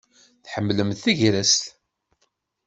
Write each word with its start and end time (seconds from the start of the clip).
Tḥemmlemt 0.45 1.01
tagrest? 1.03 1.63